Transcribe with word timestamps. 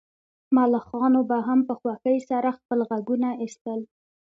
ملخانو 0.55 1.21
به 1.29 1.37
هم 1.47 1.59
په 1.67 1.73
خوښۍ 1.79 2.17
سره 2.29 2.49
خپل 2.59 2.79
غږونه 2.89 3.29
ایستل 3.43 3.79